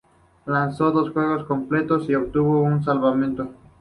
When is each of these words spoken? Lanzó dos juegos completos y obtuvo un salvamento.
Lanzó 0.47 0.89
dos 0.89 1.11
juegos 1.11 1.45
completos 1.45 2.09
y 2.09 2.15
obtuvo 2.15 2.61
un 2.63 2.83
salvamento. 2.83 3.51